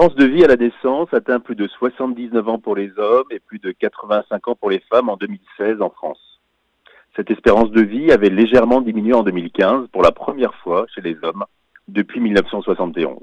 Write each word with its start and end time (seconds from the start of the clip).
L'espérance 0.00 0.26
de 0.26 0.32
vie 0.34 0.44
à 0.44 0.48
la 0.48 0.56
naissance 0.56 1.12
atteint 1.12 1.40
plus 1.40 1.56
de 1.56 1.68
79 1.68 2.48
ans 2.48 2.58
pour 2.58 2.74
les 2.74 2.90
hommes 2.96 3.26
et 3.30 3.38
plus 3.38 3.58
de 3.58 3.70
85 3.70 4.48
ans 4.48 4.54
pour 4.54 4.70
les 4.70 4.80
femmes 4.90 5.10
en 5.10 5.18
2016 5.18 5.82
en 5.82 5.90
France. 5.90 6.40
Cette 7.16 7.30
espérance 7.30 7.70
de 7.70 7.82
vie 7.82 8.10
avait 8.10 8.30
légèrement 8.30 8.80
diminué 8.80 9.12
en 9.12 9.22
2015 9.22 9.88
pour 9.92 10.00
la 10.00 10.10
première 10.10 10.54
fois 10.62 10.86
chez 10.94 11.02
les 11.02 11.18
hommes 11.22 11.44
depuis 11.86 12.18
1971. 12.18 13.18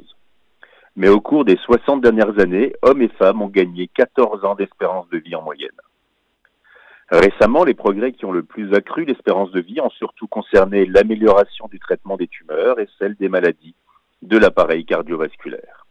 Mais 0.95 1.09
au 1.09 1.19
cours 1.19 1.45
des 1.45 1.57
60 1.57 2.01
dernières 2.01 2.39
années, 2.39 2.73
hommes 2.83 3.01
et 3.01 3.07
femmes 3.07 3.41
ont 3.41 3.49
gagné 3.49 3.89
14 3.95 4.45
ans 4.45 4.53
d'espérance 4.53 5.09
de 5.09 5.17
vie 5.17 5.33
en 5.33 5.41
moyenne. 5.41 5.81
Récemment, 7.09 7.63
les 7.63 7.73
progrès 7.73 8.11
qui 8.11 8.25
ont 8.25 8.31
le 8.31 8.43
plus 8.43 8.71
accru 8.75 9.03
l'espérance 9.03 9.49
de 9.49 9.61
vie 9.61 9.81
ont 9.81 9.89
surtout 9.89 10.27
concerné 10.27 10.85
l'amélioration 10.85 11.67
du 11.69 11.79
traitement 11.79 12.17
des 12.17 12.27
tumeurs 12.27 12.79
et 12.79 12.87
celle 12.99 13.15
des 13.15 13.29
maladies 13.29 13.73
de 14.21 14.37
l'appareil 14.37 14.85
cardiovasculaire. 14.85 15.86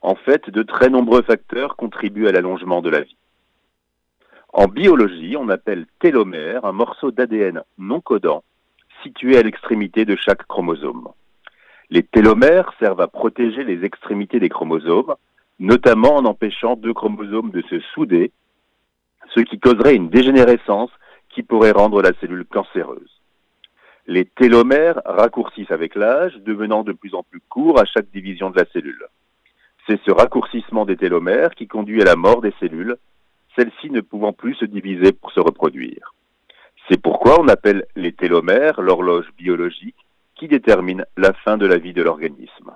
En 0.00 0.14
fait, 0.14 0.50
de 0.50 0.62
très 0.62 0.90
nombreux 0.90 1.22
facteurs 1.22 1.76
contribuent 1.76 2.28
à 2.28 2.32
l'allongement 2.32 2.82
de 2.82 2.90
la 2.90 3.00
vie. 3.00 3.16
En 4.52 4.68
biologie, 4.68 5.36
on 5.36 5.48
appelle 5.48 5.86
télomère 5.98 6.64
un 6.64 6.72
morceau 6.72 7.10
d'ADN 7.10 7.62
non 7.78 8.00
codant 8.00 8.42
situé 9.02 9.36
à 9.36 9.42
l'extrémité 9.42 10.04
de 10.04 10.16
chaque 10.16 10.46
chromosome. 10.46 11.08
Les 11.90 12.02
télomères 12.02 12.72
servent 12.78 13.00
à 13.00 13.06
protéger 13.06 13.64
les 13.64 13.84
extrémités 13.84 14.40
des 14.40 14.48
chromosomes, 14.48 15.14
notamment 15.58 16.16
en 16.16 16.24
empêchant 16.24 16.76
deux 16.76 16.94
chromosomes 16.94 17.50
de 17.50 17.62
se 17.68 17.80
souder, 17.94 18.32
ce 19.34 19.40
qui 19.40 19.58
causerait 19.60 19.94
une 19.94 20.08
dégénérescence 20.08 20.90
qui 21.28 21.42
pourrait 21.42 21.72
rendre 21.72 22.02
la 22.02 22.12
cellule 22.20 22.46
cancéreuse. 22.46 23.20
Les 24.06 24.24
télomères 24.24 25.00
raccourcissent 25.04 25.70
avec 25.70 25.94
l'âge, 25.94 26.34
devenant 26.44 26.82
de 26.82 26.92
plus 26.92 27.14
en 27.14 27.22
plus 27.22 27.40
courts 27.48 27.80
à 27.80 27.84
chaque 27.84 28.10
division 28.10 28.50
de 28.50 28.58
la 28.58 28.66
cellule. 28.72 29.06
C'est 29.86 30.00
ce 30.04 30.10
raccourcissement 30.10 30.84
des 30.84 30.96
télomères 30.96 31.54
qui 31.54 31.68
conduit 31.68 32.02
à 32.02 32.04
la 32.04 32.16
mort 32.16 32.40
des 32.40 32.54
cellules, 32.58 32.96
celles-ci 33.54 33.90
ne 33.90 34.00
pouvant 34.00 34.32
plus 34.32 34.54
se 34.54 34.64
diviser 34.64 35.12
pour 35.12 35.30
se 35.32 35.40
reproduire. 35.40 36.14
C'est 36.88 37.00
pourquoi 37.00 37.40
on 37.40 37.48
appelle 37.48 37.86
les 37.96 38.12
télomères 38.12 38.80
l'horloge 38.80 39.28
biologique 39.36 39.96
qui 40.34 40.48
détermine 40.48 41.04
la 41.16 41.32
fin 41.32 41.56
de 41.56 41.66
la 41.66 41.78
vie 41.78 41.92
de 41.92 42.02
l'organisme. 42.02 42.72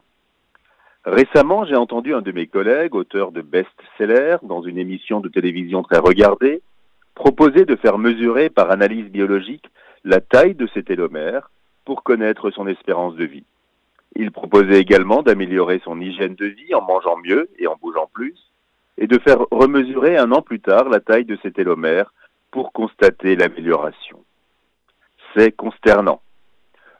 Récemment, 1.05 1.65
j'ai 1.65 1.77
entendu 1.77 2.15
un 2.15 2.21
de 2.21 2.33
mes 2.33 2.47
collègues, 2.47 2.95
auteur 2.95 3.33
de 3.33 3.41
best-seller, 3.41 4.37
dans 4.43 4.63
une 4.63 4.79
émission 4.79 5.21
de 5.21 5.29
télévision 5.29 5.83
très 5.83 5.99
regardée, 5.99 6.63
proposer 7.15 7.65
de 7.65 7.77
faire 7.77 7.99
mesurer 7.99 8.51
par 8.51 8.71
analyse 8.71 9.11
biologique 9.11 9.65
la 10.05 10.21
taille 10.21 10.55
de 10.55 10.69
ces 10.75 10.83
télomères 10.83 11.51
pour 11.85 12.03
connaître 12.03 12.51
son 12.51 12.67
espérance 12.67 13.17
de 13.17 13.25
vie. 13.25 13.45
Il 14.17 14.31
proposait 14.33 14.81
également 14.81 15.23
d'améliorer 15.23 15.81
son 15.85 16.01
hygiène 16.01 16.35
de 16.35 16.47
vie 16.47 16.75
en 16.75 16.83
mangeant 16.83 17.17
mieux 17.17 17.49
et 17.59 17.67
en 17.67 17.77
bougeant 17.77 18.11
plus, 18.13 18.37
et 18.99 19.07
de 19.07 19.19
faire 19.19 19.39
remesurer 19.51 20.17
un 20.17 20.33
an 20.33 20.43
plus 20.43 20.61
tard 20.61 20.89
la 20.89 21.01
taille 21.01 21.25
de 21.25 21.39
ses 21.43 21.53
télomères 21.53 22.13
pour 22.51 22.73
constater 22.73 23.37
l'amélioration. 23.37 24.25
C'est 25.35 25.53
consternant. 25.53 26.21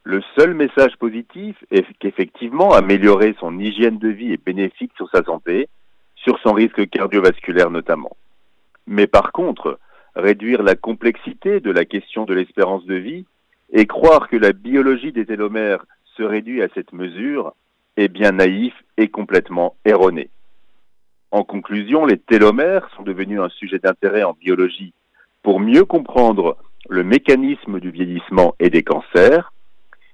Le 0.03 0.21
seul 0.35 0.53
message 0.55 0.95
positif 0.97 1.55
est 1.69 1.85
qu'effectivement, 1.99 2.73
améliorer 2.73 3.35
son 3.39 3.59
hygiène 3.59 3.99
de 3.99 4.07
vie 4.07 4.33
est 4.33 4.43
bénéfique 4.43 4.93
sur 4.95 5.09
sa 5.11 5.23
santé, 5.23 5.69
sur 6.15 6.39
son 6.39 6.53
risque 6.53 6.89
cardiovasculaire 6.89 7.69
notamment. 7.69 8.15
Mais 8.87 9.05
par 9.05 9.31
contre, 9.31 9.79
réduire 10.15 10.63
la 10.63 10.75
complexité 10.75 11.59
de 11.59 11.71
la 11.71 11.85
question 11.85 12.25
de 12.25 12.33
l'espérance 12.33 12.85
de 12.85 12.95
vie 12.95 13.25
et 13.73 13.85
croire 13.85 14.27
que 14.27 14.37
la 14.37 14.53
biologie 14.53 15.11
des 15.11 15.25
télomères 15.25 15.85
se 16.17 16.23
réduit 16.23 16.61
à 16.61 16.67
cette 16.73 16.93
mesure 16.93 17.53
est 17.97 18.07
bien 18.07 18.31
naïf 18.31 18.73
et 18.97 19.09
complètement 19.09 19.75
erroné. 19.85 20.29
En 21.31 21.43
conclusion, 21.43 22.05
les 22.05 22.17
télomères 22.17 22.89
sont 22.95 23.03
devenus 23.03 23.39
un 23.39 23.49
sujet 23.49 23.79
d'intérêt 23.79 24.23
en 24.23 24.33
biologie 24.33 24.93
pour 25.43 25.59
mieux 25.59 25.85
comprendre 25.85 26.57
le 26.89 27.03
mécanisme 27.03 27.79
du 27.79 27.89
vieillissement 27.89 28.55
et 28.59 28.69
des 28.69 28.83
cancers. 28.83 29.53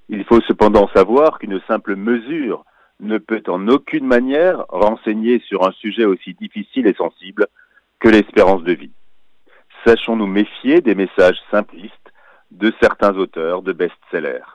Il 0.09 0.24
faut 0.25 0.41
cependant 0.41 0.88
savoir 0.94 1.40
qu'une 1.40 1.59
simple 1.68 1.96
mesure 1.96 2.63
ne 3.00 3.18
peut 3.18 3.44
en 3.47 3.68
aucune 3.68 4.06
manière 4.06 4.66
renseigner 4.69 5.40
sur 5.40 5.68
un 5.68 5.72
sujet 5.72 6.06
aussi 6.06 6.34
difficile 6.34 6.88
et 6.88 6.94
sensible 6.94 7.47
que 8.00 8.09
l'espérance 8.09 8.63
de 8.63 8.74
vie. 8.74 8.91
Sachons 9.86 10.16
nous 10.16 10.28
méfier 10.28 10.81
des 10.81 10.96
messages 10.96 11.40
simplistes 11.52 11.94
de 12.52 12.74
certains 12.81 13.16
auteurs 13.16 13.62
de 13.62 13.74
best-sellers. 13.74 14.47